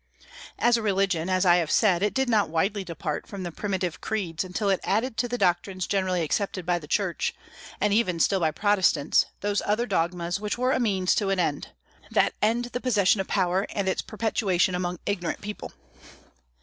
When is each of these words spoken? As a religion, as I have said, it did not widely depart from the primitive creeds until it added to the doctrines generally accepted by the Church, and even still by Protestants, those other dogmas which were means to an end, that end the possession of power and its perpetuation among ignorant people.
As 0.57 0.77
a 0.77 0.81
religion, 0.81 1.29
as 1.29 1.45
I 1.45 1.57
have 1.57 1.69
said, 1.69 2.01
it 2.01 2.15
did 2.15 2.27
not 2.27 2.49
widely 2.49 2.83
depart 2.83 3.27
from 3.27 3.43
the 3.43 3.51
primitive 3.51 4.01
creeds 4.01 4.43
until 4.43 4.67
it 4.67 4.79
added 4.83 5.15
to 5.17 5.27
the 5.27 5.37
doctrines 5.37 5.85
generally 5.85 6.23
accepted 6.23 6.65
by 6.65 6.79
the 6.79 6.87
Church, 6.87 7.35
and 7.79 7.93
even 7.93 8.19
still 8.19 8.39
by 8.39 8.49
Protestants, 8.49 9.27
those 9.41 9.61
other 9.63 9.85
dogmas 9.85 10.39
which 10.39 10.57
were 10.57 10.79
means 10.79 11.13
to 11.13 11.29
an 11.29 11.37
end, 11.39 11.67
that 12.09 12.33
end 12.41 12.65
the 12.73 12.81
possession 12.81 13.21
of 13.21 13.27
power 13.27 13.67
and 13.69 13.87
its 13.87 14.01
perpetuation 14.01 14.73
among 14.73 14.97
ignorant 15.05 15.39
people. 15.39 15.71